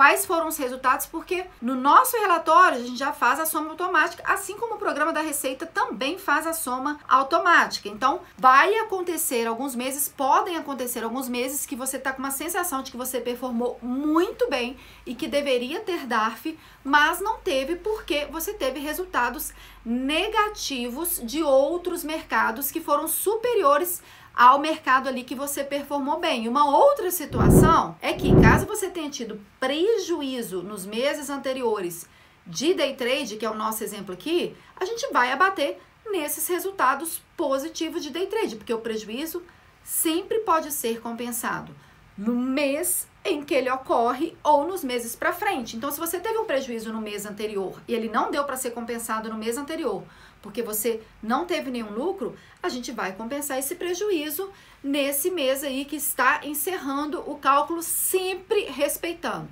quais 0.00 0.24
foram 0.24 0.48
os 0.48 0.56
resultados, 0.56 1.04
porque 1.04 1.44
no 1.60 1.74
nosso 1.74 2.16
relatório 2.16 2.78
a 2.78 2.82
gente 2.82 2.98
já 2.98 3.12
faz 3.12 3.38
a 3.38 3.44
soma 3.44 3.68
automática, 3.68 4.22
assim 4.26 4.56
como 4.56 4.76
o 4.76 4.78
programa 4.78 5.12
da 5.12 5.20
Receita 5.20 5.66
também 5.66 6.16
faz 6.18 6.46
a 6.46 6.54
soma 6.54 6.98
automática. 7.06 7.86
Então, 7.86 8.22
vai 8.38 8.74
acontecer 8.78 9.46
alguns 9.46 9.74
meses, 9.76 10.08
podem 10.08 10.56
acontecer 10.56 11.04
alguns 11.04 11.28
meses 11.28 11.66
que 11.66 11.76
você 11.76 11.98
está 11.98 12.14
com 12.14 12.20
uma 12.20 12.30
sensação 12.30 12.82
de 12.82 12.90
que 12.90 12.96
você 12.96 13.20
performou 13.20 13.78
muito 13.82 14.48
bem 14.48 14.78
e 15.04 15.14
que 15.14 15.28
deveria 15.28 15.80
ter 15.80 16.06
DARF, 16.06 16.58
mas 16.82 17.20
não 17.20 17.36
teve 17.36 17.76
porque 17.76 18.24
você 18.32 18.54
teve 18.54 18.80
resultados 18.80 19.52
negativos 19.84 21.20
de 21.22 21.42
outros 21.42 22.02
mercados 22.02 22.70
que 22.70 22.80
foram 22.80 23.06
superiores 23.06 24.02
ao 24.34 24.58
mercado 24.58 25.08
ali 25.08 25.24
que 25.24 25.34
você 25.34 25.62
performou 25.62 26.18
bem. 26.18 26.48
Uma 26.48 26.76
outra 26.76 27.10
situação 27.10 27.96
é 28.00 28.12
que, 28.12 28.40
caso 28.40 28.66
você 28.66 28.88
tenha 28.88 29.10
tido 29.10 29.40
prejuízo 29.58 30.62
nos 30.62 30.86
meses 30.86 31.28
anteriores 31.28 32.08
de 32.46 32.74
day 32.74 32.94
trade, 32.94 33.36
que 33.36 33.46
é 33.46 33.50
o 33.50 33.54
nosso 33.54 33.84
exemplo 33.84 34.12
aqui, 34.12 34.56
a 34.78 34.84
gente 34.84 35.12
vai 35.12 35.30
abater 35.30 35.78
nesses 36.10 36.48
resultados 36.48 37.20
positivos 37.36 38.02
de 38.02 38.10
day 38.10 38.26
trade, 38.26 38.56
porque 38.56 38.74
o 38.74 38.80
prejuízo 38.80 39.42
sempre 39.84 40.40
pode 40.40 40.72
ser 40.72 41.00
compensado 41.00 41.74
no 42.16 42.34
mês 42.34 43.08
em 43.24 43.42
que 43.42 43.54
ele 43.54 43.70
ocorre 43.70 44.36
ou 44.42 44.66
nos 44.66 44.82
meses 44.82 45.14
para 45.14 45.32
frente. 45.32 45.76
Então, 45.76 45.90
se 45.90 46.00
você 46.00 46.18
teve 46.18 46.38
um 46.38 46.44
prejuízo 46.44 46.92
no 46.92 47.00
mês 47.00 47.26
anterior 47.26 47.80
e 47.86 47.94
ele 47.94 48.08
não 48.08 48.30
deu 48.30 48.44
para 48.44 48.56
ser 48.56 48.70
compensado 48.70 49.28
no 49.28 49.36
mês 49.36 49.56
anterior, 49.56 50.02
porque 50.42 50.62
você 50.62 51.00
não 51.22 51.44
teve 51.44 51.70
nenhum 51.70 51.92
lucro, 51.92 52.36
a 52.62 52.68
gente 52.68 52.92
vai 52.92 53.12
compensar 53.12 53.58
esse 53.58 53.74
prejuízo 53.74 54.50
nesse 54.82 55.30
mês 55.30 55.62
aí 55.62 55.84
que 55.84 55.96
está 55.96 56.40
encerrando 56.44 57.20
o 57.30 57.36
cálculo, 57.36 57.82
sempre 57.82 58.64
respeitando. 58.64 59.48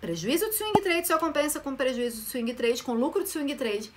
Prejuízo 0.00 0.46
de 0.50 0.56
swing 0.56 0.80
trade 0.82 1.06
só 1.06 1.16
compensa 1.16 1.60
com 1.60 1.76
prejuízo 1.76 2.22
de 2.22 2.28
swing 2.28 2.54
trade, 2.54 2.82
com 2.82 2.92
lucro 2.92 3.22
de 3.22 3.28
swing 3.28 3.54
trade. 3.54 3.92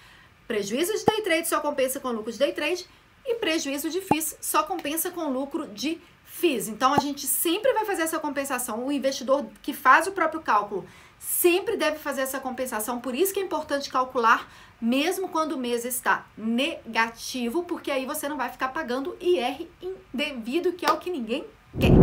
Prejuízo 0.47 0.93
de 0.93 1.03
day 1.03 1.21
trade 1.21 1.47
só 1.47 1.59
compensa 1.59 1.99
com 1.99 2.11
lucro 2.11 2.31
de 2.31 2.37
day 2.37 2.53
trade. 2.53 2.85
E 3.25 3.33
prejuízo 3.35 3.89
de 3.89 4.01
FIIs 4.01 4.37
só 4.39 4.61
compensa 4.61 5.09
com 5.09 5.31
lucro 5.31 5.67
de 5.67 5.99
FIIs. 6.25 6.67
Então 6.67 6.93
a 6.93 6.99
gente 6.99 7.25
sempre 7.25 7.73
vai 7.73 7.85
fazer 7.85 8.03
essa 8.03 8.19
compensação. 8.19 8.85
O 8.85 8.91
investidor 8.91 9.47
que 9.63 9.73
faz 9.73 10.05
o 10.05 10.11
próprio 10.11 10.41
cálculo 10.41 10.85
sempre 11.17 11.75
deve 11.75 11.97
fazer 11.97 12.21
essa 12.21 12.39
compensação. 12.39 13.01
Por 13.01 13.15
isso 13.15 13.33
que 13.33 13.39
é 13.39 13.43
importante 13.43 13.89
calcular 13.89 14.47
mesmo 14.81 15.29
quando 15.29 15.53
o 15.53 15.57
mês 15.57 15.85
está 15.85 16.25
negativo, 16.37 17.63
porque 17.63 17.91
aí 17.91 18.05
você 18.05 18.27
não 18.27 18.37
vai 18.37 18.49
ficar 18.49 18.69
pagando 18.69 19.17
IR 19.19 19.67
indevido, 19.81 20.73
que 20.73 20.85
é 20.85 20.91
o 20.91 20.97
que 20.97 21.09
ninguém 21.09 21.45
quer. 21.79 21.93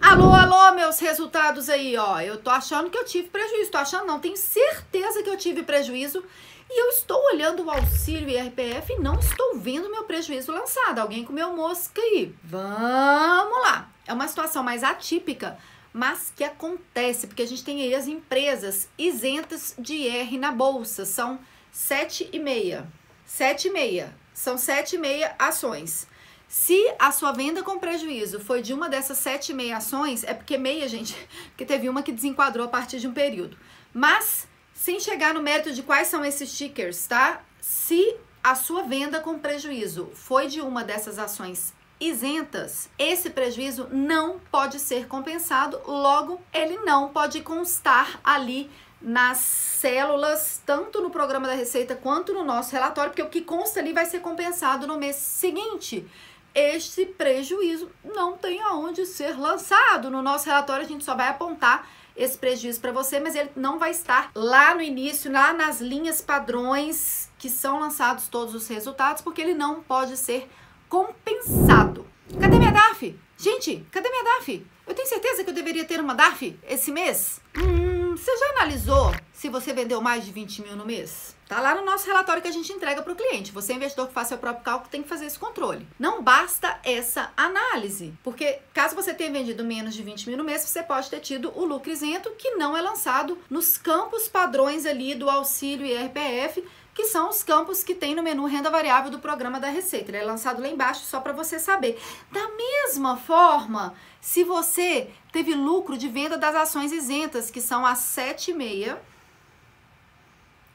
Alô, 0.00 0.32
alô, 0.32 0.74
meus 0.76 1.00
resultados 1.00 1.68
aí, 1.68 1.96
ó. 1.96 2.20
Eu 2.20 2.38
tô 2.38 2.50
achando 2.50 2.88
que 2.88 2.96
eu 2.96 3.04
tive 3.04 3.28
prejuízo. 3.28 3.70
Tô 3.70 3.78
achando, 3.78 4.06
não, 4.06 4.20
tenho 4.20 4.36
certeza 4.36 5.22
que 5.22 5.28
eu 5.28 5.36
tive 5.36 5.64
prejuízo. 5.64 6.24
E 6.70 6.80
eu 6.80 6.88
estou 6.90 7.20
olhando 7.32 7.64
o 7.64 7.70
auxílio 7.70 8.28
IRPF 8.28 8.92
e 8.92 9.00
não 9.00 9.18
estou 9.18 9.58
vendo 9.58 9.90
meu 9.90 10.04
prejuízo 10.04 10.52
lançado. 10.52 11.00
Alguém 11.00 11.24
comeu 11.24 11.54
mosca 11.54 12.00
aí. 12.00 12.34
Vamos 12.44 13.62
lá. 13.62 13.90
É 14.06 14.12
uma 14.12 14.28
situação 14.28 14.62
mais 14.62 14.84
atípica, 14.84 15.58
mas 15.92 16.32
que 16.34 16.44
acontece, 16.44 17.26
porque 17.26 17.42
a 17.42 17.46
gente 17.46 17.64
tem 17.64 17.82
aí 17.82 17.94
as 17.94 18.06
empresas 18.06 18.88
isentas 18.96 19.74
de 19.78 19.94
IR 19.94 20.38
na 20.38 20.52
bolsa. 20.52 21.04
São 21.04 21.40
sete 21.70 22.28
e 22.32 22.38
meia. 22.38 22.86
Sete 23.24 23.68
e 23.68 23.70
meia. 23.70 24.14
São 24.32 24.56
sete 24.56 24.96
e 24.96 24.98
meia 24.98 25.34
ações. 25.38 26.06
Se 26.48 26.94
a 26.98 27.12
sua 27.12 27.32
venda 27.32 27.62
com 27.62 27.78
prejuízo 27.78 28.40
foi 28.40 28.62
de 28.62 28.72
uma 28.72 28.88
dessas 28.88 29.18
sete 29.18 29.52
e 29.52 29.54
meia 29.54 29.76
ações, 29.76 30.24
é 30.24 30.32
porque 30.32 30.56
meia, 30.56 30.88
gente, 30.88 31.14
porque 31.50 31.66
teve 31.66 31.88
uma 31.88 32.02
que 32.02 32.12
desenquadrou 32.12 32.66
a 32.66 32.70
partir 32.70 32.98
de 32.98 33.06
um 33.06 33.12
período. 33.12 33.56
Mas, 33.92 34.48
sem 34.72 34.98
chegar 34.98 35.34
no 35.34 35.42
mérito 35.42 35.72
de 35.72 35.82
quais 35.82 36.08
são 36.08 36.24
esses 36.24 36.50
stickers, 36.50 37.06
tá? 37.06 37.42
Se 37.60 38.16
a 38.42 38.54
sua 38.54 38.82
venda 38.82 39.20
com 39.20 39.38
prejuízo 39.38 40.10
foi 40.14 40.46
de 40.46 40.60
uma 40.60 40.82
dessas 40.82 41.18
ações 41.18 41.74
isentas, 42.00 42.88
esse 42.98 43.28
prejuízo 43.28 43.88
não 43.90 44.38
pode 44.50 44.78
ser 44.78 45.06
compensado, 45.06 45.80
logo 45.86 46.40
ele 46.52 46.78
não 46.78 47.08
pode 47.08 47.40
constar 47.40 48.20
ali 48.22 48.70
nas 49.00 49.38
células, 49.38 50.60
tanto 50.66 51.00
no 51.00 51.10
programa 51.10 51.46
da 51.46 51.54
Receita 51.54 51.94
quanto 51.94 52.34
no 52.34 52.44
nosso 52.44 52.72
relatório, 52.72 53.10
porque 53.10 53.22
o 53.22 53.28
que 53.28 53.42
consta 53.42 53.80
ali 53.80 53.92
vai 53.92 54.06
ser 54.06 54.20
compensado 54.20 54.86
no 54.86 54.98
mês 54.98 55.16
seguinte. 55.16 56.06
Este 56.54 57.06
prejuízo 57.06 57.90
não 58.04 58.36
tem 58.36 58.60
aonde 58.62 59.06
ser 59.06 59.38
lançado. 59.38 60.10
No 60.10 60.22
nosso 60.22 60.46
relatório, 60.46 60.84
a 60.84 60.88
gente 60.88 61.04
só 61.04 61.14
vai 61.14 61.28
apontar 61.28 61.88
esse 62.16 62.36
prejuízo 62.36 62.80
para 62.80 62.90
você, 62.90 63.20
mas 63.20 63.36
ele 63.36 63.50
não 63.54 63.78
vai 63.78 63.92
estar 63.92 64.32
lá 64.34 64.74
no 64.74 64.82
início, 64.82 65.30
lá 65.30 65.52
nas 65.52 65.80
linhas 65.80 66.20
padrões 66.20 67.30
que 67.38 67.48
são 67.48 67.78
lançados 67.78 68.26
todos 68.26 68.54
os 68.56 68.66
resultados, 68.66 69.22
porque 69.22 69.40
ele 69.40 69.54
não 69.54 69.80
pode 69.80 70.16
ser 70.16 70.50
compensado. 70.88 72.04
Cadê 72.40 72.58
minha 72.58 72.72
DAF? 72.72 73.16
Gente, 73.36 73.86
cadê 73.92 74.08
minha 74.10 74.24
DAF? 74.24 74.66
Eu 74.84 74.94
tenho 74.94 75.08
certeza 75.08 75.44
que 75.44 75.50
eu 75.50 75.54
deveria 75.54 75.84
ter 75.84 76.00
uma 76.00 76.14
DAF 76.14 76.58
esse 76.68 76.90
mês? 76.90 77.40
Hum, 77.56 77.87
você 78.18 78.36
já 78.36 78.46
analisou 78.50 79.14
se 79.32 79.48
você 79.48 79.72
vendeu 79.72 80.00
mais 80.00 80.24
de 80.24 80.32
20 80.32 80.62
mil 80.62 80.76
no 80.76 80.84
mês? 80.84 81.36
Tá 81.48 81.60
lá 81.60 81.74
no 81.74 81.84
nosso 81.84 82.06
relatório 82.06 82.42
que 82.42 82.48
a 82.48 82.52
gente 82.52 82.72
entrega 82.72 83.00
para 83.00 83.12
o 83.12 83.16
cliente. 83.16 83.52
Você, 83.52 83.72
investidor 83.72 84.08
que 84.08 84.12
faz 84.12 84.28
seu 84.28 84.36
próprio 84.36 84.64
cálculo, 84.64 84.90
tem 84.90 85.02
que 85.02 85.08
fazer 85.08 85.26
esse 85.26 85.38
controle. 85.38 85.86
Não 85.98 86.20
basta 86.20 86.80
essa 86.82 87.32
análise, 87.36 88.12
porque 88.24 88.58
caso 88.74 88.96
você 88.96 89.14
tenha 89.14 89.30
vendido 89.30 89.64
menos 89.64 89.94
de 89.94 90.02
20 90.02 90.28
mil 90.28 90.36
no 90.36 90.44
mês, 90.44 90.62
você 90.62 90.82
pode 90.82 91.08
ter 91.08 91.20
tido 91.20 91.52
o 91.54 91.64
lucro 91.64 91.90
isento 91.90 92.30
que 92.36 92.56
não 92.56 92.76
é 92.76 92.82
lançado 92.82 93.38
nos 93.48 93.78
campos 93.78 94.26
padrões 94.26 94.84
ali 94.84 95.14
do 95.14 95.30
auxílio 95.30 95.86
IRPF, 95.86 96.64
que 96.92 97.04
são 97.04 97.30
os 97.30 97.44
campos 97.44 97.84
que 97.84 97.94
tem 97.94 98.12
no 98.12 98.24
menu 98.24 98.44
renda 98.46 98.68
variável 98.68 99.08
do 99.08 99.20
programa 99.20 99.60
da 99.60 99.68
Receita. 99.68 100.10
Ele 100.10 100.18
é 100.18 100.24
lançado 100.24 100.60
lá 100.60 100.66
embaixo 100.66 101.04
só 101.04 101.20
para 101.20 101.32
você 101.32 101.56
saber. 101.56 101.96
Da 102.32 102.48
mesma 102.48 103.16
forma, 103.16 103.94
se 104.20 104.44
você 104.44 105.10
teve 105.32 105.54
lucro 105.54 105.96
de 105.96 106.08
venda 106.08 106.36
das 106.36 106.54
ações 106.54 106.92
isentas, 106.92 107.50
que 107.50 107.60
são 107.60 107.84
as 107.86 107.98
7,6 107.98 108.96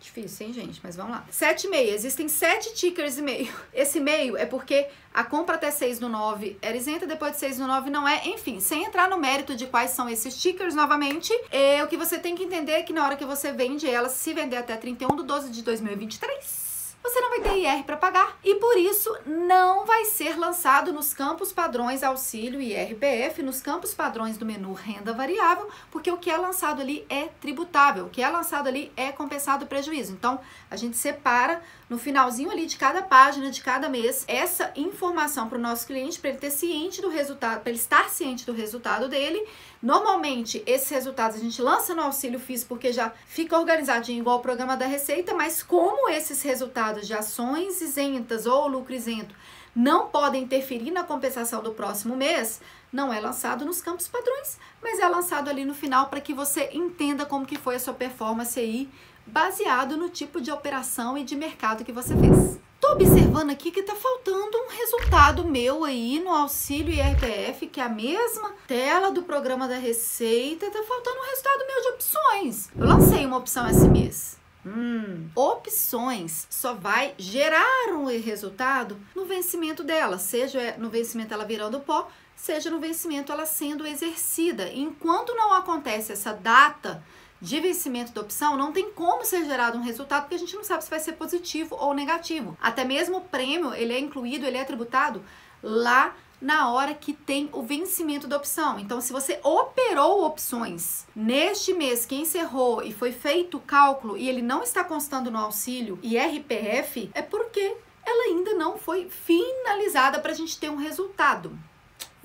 Difícil, 0.04 0.48
hein, 0.48 0.54
gente? 0.54 0.82
Mas 0.84 0.98
vamos 0.98 1.14
lá. 1.14 1.26
7,5. 1.32 1.94
Existem 1.94 2.28
7 2.28 2.74
tickers 2.74 3.18
e 3.18 3.22
meio. 3.22 3.54
Esse 3.74 4.02
meio 4.02 4.36
é 4.36 4.46
porque 4.46 4.86
a 5.14 5.24
compra 5.24 5.56
até 5.56 5.72
6 5.72 6.02
no 6.02 6.10
9 6.10 6.58
era 6.62 6.76
isenta, 6.76 7.08
depois 7.08 7.32
de 7.32 7.40
6 7.40 7.60
no 7.60 7.68
9 7.68 7.90
não 7.90 8.06
é. 8.06 8.28
Enfim, 8.28 8.60
sem 8.60 8.84
entrar 8.84 9.10
no 9.10 9.18
mérito 9.18 9.56
de 9.56 9.66
quais 9.66 9.92
são 9.92 10.10
esses 10.10 10.36
tickers 10.36 10.76
novamente, 10.76 11.34
é, 11.50 11.82
o 11.82 11.88
que 11.88 11.96
você 11.96 12.20
tem 12.20 12.36
que 12.36 12.44
entender 12.44 12.74
é 12.74 12.84
que 12.84 12.92
na 12.92 13.06
hora 13.06 13.16
que 13.16 13.24
você 13.24 13.54
vende 13.54 13.90
ela, 13.90 14.10
se 14.10 14.34
vender 14.34 14.58
até 14.58 14.76
31 14.76 15.16
de 15.16 15.24
12 15.24 15.50
de 15.50 15.64
2023, 15.64 16.63
você 17.04 17.20
não 17.20 17.30
vai 17.30 17.42
ter 17.42 17.58
IR 17.58 17.84
para 17.84 17.98
pagar 17.98 18.38
e 18.44 18.56
por 18.56 18.78
isso 18.78 19.14
não 19.26 19.86
vai 19.86 20.06
ser 20.06 20.40
lançado 20.40 20.94
nos 20.94 21.14
campos 21.14 21.52
padrões 21.52 22.02
auxílio 22.02 22.62
e 22.62 22.74
IRPF, 22.74 23.44
nos 23.44 23.62
campos 23.62 23.94
padrões 23.94 24.38
do 24.38 24.46
menu 24.46 24.72
renda 24.72 25.12
variável, 25.12 25.70
porque 25.92 26.10
o 26.10 26.18
que 26.18 26.30
é 26.30 26.38
lançado 26.38 26.82
ali 26.82 27.06
é 27.10 27.26
tributável, 27.42 28.06
o 28.06 28.10
que 28.10 28.22
é 28.22 28.30
lançado 28.30 28.68
ali 28.68 28.90
é 28.96 29.12
compensado 29.12 29.66
o 29.66 29.68
prejuízo. 29.68 30.14
Então, 30.14 30.40
a 30.72 30.78
gente 30.78 30.96
separa 30.96 31.62
no 31.90 31.98
finalzinho 31.98 32.50
ali 32.50 32.66
de 32.66 32.78
cada 32.78 33.02
página 33.02 33.52
de 33.52 33.62
cada 33.62 33.90
mês 33.90 34.24
essa 34.28 34.72
informação 34.76 35.50
para 35.50 35.58
o 35.58 35.62
nosso 35.62 35.86
cliente 35.86 36.20
para 36.20 36.30
ele 36.30 36.40
ter 36.40 36.52
ciente 36.52 37.02
do 37.02 37.10
resultado, 37.10 37.62
para 37.62 37.70
ele 37.70 37.80
estar 37.80 38.10
ciente 38.10 38.46
do 38.46 38.54
resultado 38.54 39.10
dele. 39.10 39.46
Normalmente, 39.82 40.64
esses 40.66 40.90
resultados 40.90 41.36
a 41.36 41.40
gente 41.42 41.62
lança 41.62 41.94
no 41.94 42.02
auxílio 42.02 42.40
FIS 42.40 42.64
porque 42.64 42.94
já 42.94 43.12
fica 43.28 43.60
organizadinho 43.60 44.22
igual 44.22 44.38
o 44.38 44.42
programa 44.42 44.78
da 44.78 44.86
Receita, 44.86 45.34
mas 45.34 45.62
como 45.62 46.10
esses 46.10 46.42
resultados 46.42 46.93
de 47.02 47.14
ações 47.14 47.82
isentas 47.82 48.46
ou 48.46 48.68
lucro 48.68 48.94
isento 48.94 49.36
não 49.76 50.08
podem 50.08 50.44
interferir 50.44 50.92
na 50.92 51.04
compensação 51.04 51.62
do 51.64 51.72
próximo 51.72 52.16
mês, 52.16 52.62
não 52.92 53.12
é 53.12 53.20
lançado 53.20 53.66
nos 53.66 53.82
campos 53.82 54.08
padrões, 54.08 54.58
mas 54.82 55.00
é 55.00 55.08
lançado 55.08 55.50
ali 55.50 55.66
no 55.66 55.74
final 55.74 56.08
para 56.08 56.22
que 56.22 56.34
você 56.34 56.70
entenda 56.74 57.26
como 57.26 57.46
que 57.46 57.58
foi 57.58 57.76
a 57.76 57.80
sua 57.80 57.94
performance 57.94 58.60
aí, 58.60 58.90
baseado 59.26 59.98
no 59.98 60.10
tipo 60.10 60.40
de 60.40 60.52
operação 60.52 61.18
e 61.18 61.24
de 61.24 61.36
mercado 61.36 61.84
que 61.84 61.92
você 61.92 62.16
fez. 62.16 62.60
Tô 62.80 62.92
observando 62.92 63.50
aqui 63.50 63.72
que 63.72 63.82
tá 63.82 63.96
faltando 63.96 64.58
um 64.58 64.70
resultado 64.70 65.46
meu 65.46 65.86
aí 65.86 66.20
no 66.20 66.32
auxílio 66.32 66.94
IRPF, 66.94 67.68
que 67.68 67.80
é 67.80 67.84
a 67.84 67.90
mesma 67.90 68.52
tela 68.68 69.10
do 69.10 69.24
programa 69.24 69.70
da 69.70 69.78
Receita, 69.78 70.70
tá 70.70 70.84
faltando 70.84 71.18
um 71.18 71.26
resultado 71.30 71.66
meu 71.66 71.82
de 71.82 71.88
opções. 71.88 72.70
Eu 72.78 72.86
lancei 72.86 73.26
uma 73.26 73.38
opção 73.38 73.68
esse 73.70 73.88
mês. 73.88 74.43
Hum, 74.66 75.30
opções 75.36 76.48
só 76.50 76.74
vai 76.74 77.14
gerar 77.18 77.90
um 77.92 78.06
resultado 78.06 78.98
no 79.14 79.26
vencimento 79.26 79.84
dela, 79.84 80.18
seja 80.18 80.76
no 80.78 80.90
vencimento 80.90 81.34
ela 81.34 81.44
virando 81.44 81.82
pó, 81.82 82.10
seja 82.36 82.70
no 82.70 82.80
vencimento 82.80 83.32
ela 83.32 83.46
sendo 83.46 83.86
exercida. 83.86 84.72
Enquanto 84.72 85.36
não 85.36 85.54
acontece 85.54 86.14
essa 86.14 86.34
data 86.34 87.04
de 87.42 87.60
vencimento 87.60 88.14
da 88.14 88.22
opção, 88.22 88.56
não 88.56 88.72
tem 88.72 88.90
como 88.92 89.26
ser 89.26 89.44
gerado 89.44 89.78
um 89.78 89.82
resultado 89.82 90.22
porque 90.22 90.36
a 90.36 90.40
gente 90.40 90.56
não 90.56 90.64
sabe 90.64 90.82
se 90.84 90.90
vai 90.90 91.00
ser 91.00 91.14
positivo 91.14 91.76
ou 91.78 91.94
negativo. 91.94 92.58
Até 92.62 92.86
mesmo 92.86 93.18
o 93.18 93.22
prêmio, 93.22 93.74
ele 93.74 93.92
é 93.92 94.00
incluído, 94.00 94.46
ele 94.46 94.58
é 94.58 94.64
tributado 94.64 95.22
lá 95.62 96.16
na 96.44 96.70
hora 96.70 96.94
que 96.94 97.14
tem 97.14 97.50
o 97.54 97.64
vencimento 97.64 98.28
da 98.28 98.36
opção. 98.36 98.78
Então, 98.78 99.00
se 99.00 99.14
você 99.14 99.40
operou 99.42 100.26
opções 100.26 101.06
neste 101.16 101.74
mês 101.74 102.06
que 102.06 102.16
encerrou 102.16 102.84
e 102.84 102.94
foi 102.94 103.14
feito 103.14 103.58
o 103.58 103.62
cálculo 103.62 104.18
e 104.18 104.28
ele 104.28 104.42
não 104.42 104.62
está 104.62 104.84
constando 104.84 105.32
no 105.32 105.40
auxílio 105.40 105.98
e 106.04 106.18
RPF, 106.18 107.10
é 107.14 107.22
porque 107.22 107.78
ela 108.06 108.26
ainda 108.26 108.54
não 108.56 108.78
foi 108.78 109.10
finalizada 109.10 110.20
para 110.20 110.32
a 110.32 110.36
gente 110.36 110.60
ter 110.60 110.70
um 110.70 110.76
resultado. 110.76 111.58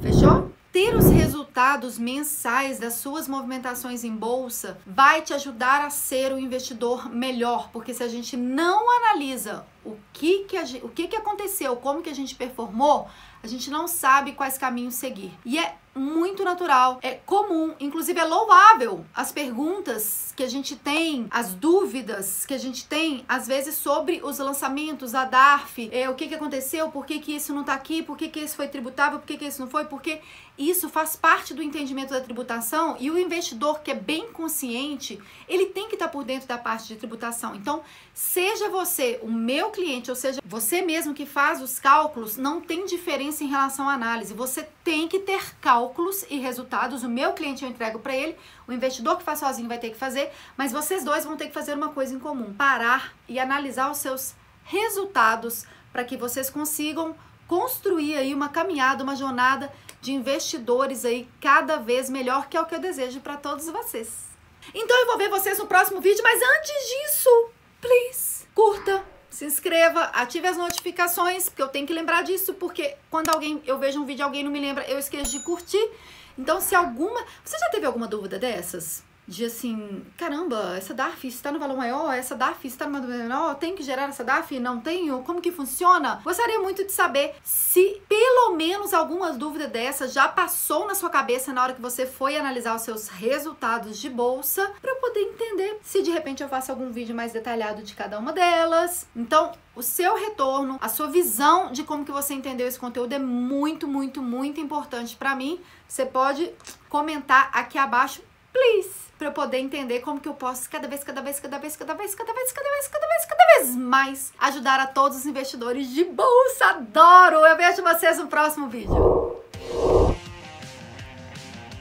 Fechou? 0.02 0.50
Ter 0.72 0.94
os 0.94 1.10
resultados 1.10 1.98
mensais 1.98 2.78
das 2.78 2.94
suas 2.94 3.26
movimentações 3.26 4.04
em 4.04 4.14
bolsa 4.14 4.78
vai 4.86 5.22
te 5.22 5.32
ajudar 5.32 5.84
a 5.84 5.90
ser 5.90 6.32
um 6.32 6.38
investidor 6.38 7.08
melhor, 7.08 7.70
porque 7.72 7.94
se 7.94 8.02
a 8.02 8.08
gente 8.08 8.36
não 8.36 8.84
analisa 8.98 9.64
o 9.84 9.96
que 10.12 10.44
que, 10.44 10.56
a, 10.56 10.64
o 10.82 10.88
que, 10.90 11.08
que 11.08 11.16
aconteceu, 11.16 11.74
como 11.76 12.02
que 12.02 12.10
a 12.10 12.14
gente 12.14 12.34
performou, 12.34 13.08
a 13.42 13.46
gente 13.46 13.70
não 13.70 13.86
sabe 13.86 14.32
quais 14.32 14.58
caminhos 14.58 14.94
seguir. 14.94 15.32
E 15.44 15.58
é 15.58 15.76
muito 15.94 16.44
natural, 16.44 16.98
é 17.02 17.14
comum, 17.14 17.74
inclusive 17.80 18.18
é 18.18 18.24
louvável 18.24 19.04
as 19.14 19.32
perguntas 19.32 20.32
que 20.36 20.44
a 20.44 20.48
gente 20.48 20.76
tem, 20.76 21.26
as 21.28 21.54
dúvidas 21.54 22.46
que 22.46 22.54
a 22.54 22.58
gente 22.58 22.86
tem, 22.86 23.24
às 23.28 23.48
vezes 23.48 23.74
sobre 23.74 24.20
os 24.22 24.38
lançamentos, 24.38 25.14
a 25.14 25.24
DARF, 25.24 25.90
é, 25.92 26.08
o 26.08 26.14
que, 26.14 26.28
que 26.28 26.34
aconteceu, 26.34 26.90
por 26.90 27.04
que, 27.04 27.18
que 27.18 27.34
isso 27.34 27.52
não 27.52 27.62
está 27.62 27.74
aqui, 27.74 28.02
por 28.02 28.16
que, 28.16 28.28
que 28.28 28.40
isso 28.40 28.54
foi 28.54 28.68
tributável, 28.68 29.18
por 29.18 29.26
que, 29.26 29.36
que 29.36 29.46
isso 29.46 29.60
não 29.60 29.68
foi, 29.68 29.86
porque 29.86 30.20
isso 30.58 30.88
faz 30.88 31.14
parte 31.14 31.54
do 31.54 31.62
entendimento 31.62 32.10
da 32.10 32.20
tributação 32.20 32.96
e 32.98 33.10
o 33.10 33.16
investidor 33.16 33.80
que 33.80 33.92
é 33.92 33.94
bem 33.94 34.32
consciente, 34.32 35.20
ele 35.48 35.66
tem 35.66 35.86
que 35.86 35.94
estar 35.94 36.06
tá 36.06 36.12
por 36.12 36.24
dentro 36.24 36.48
da 36.48 36.58
parte 36.58 36.88
de 36.88 36.96
tributação. 36.96 37.54
Então, 37.54 37.82
seja 38.12 38.68
você 38.68 39.20
o 39.22 39.30
meu 39.30 39.70
cliente, 39.70 40.10
ou 40.10 40.16
seja, 40.16 40.40
você 40.44 40.82
mesmo 40.82 41.14
que 41.14 41.24
faz 41.24 41.62
os 41.62 41.78
cálculos, 41.78 42.36
não 42.36 42.60
tem 42.60 42.86
diferença 42.86 43.44
em 43.44 43.46
relação 43.46 43.88
à 43.88 43.94
análise. 43.94 44.34
Você 44.34 44.68
tem 44.82 45.06
que 45.06 45.20
ter 45.20 45.56
cálculos 45.60 46.24
e 46.28 46.38
resultados. 46.38 47.04
O 47.04 47.08
meu 47.08 47.34
cliente 47.34 47.62
eu 47.62 47.70
entrego 47.70 48.00
para 48.00 48.16
ele, 48.16 48.34
o 48.66 48.72
investidor 48.72 49.16
que 49.16 49.22
faz 49.22 49.38
sozinho 49.38 49.68
vai 49.68 49.78
ter 49.78 49.90
que 49.90 49.96
fazer, 49.96 50.32
mas 50.56 50.72
vocês 50.72 51.04
dois 51.04 51.24
vão 51.24 51.36
ter 51.36 51.46
que 51.46 51.54
fazer 51.54 51.74
uma 51.74 51.90
coisa 51.90 52.12
em 52.12 52.18
comum: 52.18 52.52
parar 52.52 53.14
e 53.28 53.38
analisar 53.38 53.90
os 53.92 53.98
seus 53.98 54.34
resultados 54.64 55.64
para 55.92 56.04
que 56.04 56.16
vocês 56.16 56.50
consigam 56.50 57.14
construir 57.46 58.16
aí 58.16 58.34
uma 58.34 58.50
caminhada, 58.50 59.02
uma 59.02 59.16
jornada 59.16 59.72
de 60.00 60.12
investidores 60.12 61.04
aí 61.04 61.28
cada 61.40 61.76
vez 61.76 62.08
melhor, 62.08 62.48
que 62.48 62.56
é 62.56 62.60
o 62.60 62.66
que 62.66 62.74
eu 62.74 62.80
desejo 62.80 63.20
para 63.20 63.36
todos 63.36 63.66
vocês. 63.66 64.28
Então 64.74 64.98
eu 64.98 65.06
vou 65.06 65.18
ver 65.18 65.28
vocês 65.28 65.58
no 65.58 65.66
próximo 65.66 66.00
vídeo, 66.00 66.22
mas 66.22 66.40
antes 66.42 66.72
disso, 66.88 67.50
please, 67.80 68.46
curta, 68.54 69.04
se 69.30 69.44
inscreva, 69.44 70.04
ative 70.14 70.46
as 70.48 70.56
notificações, 70.56 71.48
porque 71.48 71.62
eu 71.62 71.68
tenho 71.68 71.86
que 71.86 71.92
lembrar 71.92 72.22
disso, 72.22 72.54
porque 72.54 72.96
quando 73.10 73.28
alguém 73.30 73.62
eu 73.66 73.78
vejo 73.78 74.00
um 74.00 74.04
vídeo 74.04 74.22
e 74.22 74.24
alguém 74.24 74.44
não 74.44 74.50
me 74.50 74.60
lembra, 74.60 74.88
eu 74.88 74.98
esqueço 74.98 75.32
de 75.32 75.40
curtir. 75.40 75.90
Então, 76.36 76.60
se 76.60 76.74
alguma. 76.74 77.24
Você 77.44 77.58
já 77.58 77.68
teve 77.68 77.84
alguma 77.84 78.06
dúvida 78.06 78.38
dessas? 78.38 79.02
De 79.28 79.44
assim, 79.44 80.02
caramba, 80.16 80.74
essa 80.78 80.94
DARF 80.94 81.28
está 81.28 81.52
no 81.52 81.58
valor 81.58 81.76
maior, 81.76 82.14
essa 82.14 82.34
DARF 82.34 82.66
está 82.66 82.86
no 82.86 82.94
valor 82.94 83.08
menor, 83.08 83.54
tem 83.56 83.74
que 83.74 83.82
gerar 83.82 84.08
essa 84.08 84.24
DARF? 84.24 84.58
Não 84.58 84.80
tenho? 84.80 85.22
Como 85.22 85.42
que 85.42 85.52
funciona? 85.52 86.22
Gostaria 86.24 86.58
muito 86.60 86.82
de 86.82 86.92
saber 86.92 87.34
se 87.44 88.00
pelo 88.08 88.56
menos 88.56 88.94
alguma 88.94 89.34
dúvida 89.34 89.68
dessa 89.68 90.08
já 90.08 90.26
passou 90.26 90.86
na 90.86 90.94
sua 90.94 91.10
cabeça 91.10 91.52
na 91.52 91.62
hora 91.62 91.74
que 91.74 91.82
você 91.82 92.06
foi 92.06 92.38
analisar 92.38 92.74
os 92.74 92.80
seus 92.80 93.08
resultados 93.08 93.98
de 93.98 94.08
bolsa, 94.08 94.72
para 94.80 94.92
eu 94.92 94.96
poder 94.96 95.20
entender 95.20 95.78
se 95.82 96.02
de 96.02 96.10
repente 96.10 96.42
eu 96.42 96.48
faço 96.48 96.72
algum 96.72 96.90
vídeo 96.90 97.14
mais 97.14 97.30
detalhado 97.30 97.82
de 97.82 97.94
cada 97.94 98.18
uma 98.18 98.32
delas. 98.32 99.06
Então, 99.14 99.52
o 99.76 99.82
seu 99.82 100.16
retorno, 100.16 100.78
a 100.80 100.88
sua 100.88 101.06
visão 101.06 101.70
de 101.70 101.84
como 101.84 102.04
que 102.04 102.10
você 102.10 102.32
entendeu 102.32 102.66
esse 102.66 102.78
conteúdo 102.78 103.12
é 103.12 103.18
muito, 103.18 103.86
muito, 103.86 104.22
muito 104.22 104.58
importante 104.58 105.14
para 105.14 105.36
mim. 105.36 105.60
Você 105.86 106.04
pode 106.04 106.50
comentar 106.88 107.50
aqui 107.52 107.78
abaixo, 107.78 108.22
please 108.52 109.08
para 109.18 109.26
eu 109.26 109.32
poder 109.32 109.58
entender 109.58 109.98
como 109.98 110.20
que 110.20 110.28
eu 110.28 110.34
posso 110.34 110.70
cada 110.70 110.86
vez, 110.86 111.02
cada 111.02 111.20
vez, 111.20 111.40
cada 111.40 111.58
vez, 111.58 111.76
cada 111.76 111.94
vez, 111.94 112.14
cada 112.14 112.32
vez, 112.32 112.52
cada 112.52 112.70
vez, 112.70 112.88
cada 112.88 113.06
vez, 113.06 113.24
cada 113.26 113.46
vez 113.56 113.76
mais 113.76 114.32
ajudar 114.38 114.78
a 114.78 114.86
todos 114.86 115.18
os 115.18 115.26
investidores 115.26 115.88
de 115.88 116.04
bolsa. 116.04 116.66
Adoro! 116.66 117.44
Eu 117.44 117.56
vejo 117.56 117.82
vocês 117.82 118.16
no 118.18 118.28
próximo 118.28 118.68
vídeo. 118.68 119.42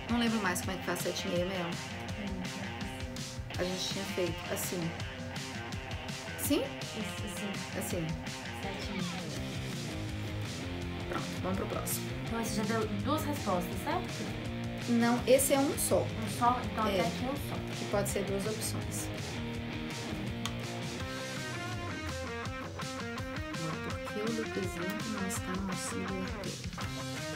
Não 0.09 0.17
lembro 0.17 0.39
mais 0.39 0.61
como 0.61 0.73
é 0.73 0.77
que 0.77 0.85
faz 0.85 0.99
7 0.99 1.27
e 1.27 1.31
mesmo. 1.45 1.69
A 3.59 3.63
gente 3.63 3.87
tinha 3.89 4.05
feito 4.05 4.53
assim. 4.53 4.91
Sim? 6.39 6.63
Sim. 7.37 7.53
Assim. 7.77 8.07
Pronto, 11.09 11.25
vamos 11.43 11.57
pro 11.57 11.67
próximo. 11.67 12.09
Então 12.25 12.43
você 12.43 12.55
já 12.55 12.63
deu 12.63 12.87
duas 13.03 13.23
respostas, 13.23 13.75
certo? 13.83 14.46
Não, 14.89 15.19
esse 15.27 15.53
é 15.53 15.59
um 15.59 15.77
só. 15.77 15.99
Um 16.01 16.39
só? 16.39 16.59
Então 16.71 16.87
É. 16.87 16.99
até 16.99 17.01
aqui 17.01 17.25
um 17.25 17.35
só. 17.49 17.55
Que 17.77 17.85
pode 17.91 18.09
ser 18.09 18.23
duas 18.23 18.45
opções. 18.45 19.07
Porque 24.13 24.19
o 24.41 24.45
presente 24.49 25.09
não 25.09 25.27
está 25.27 25.51
no 25.61 25.69
auxílio 25.69 26.05
RP. 26.05 27.26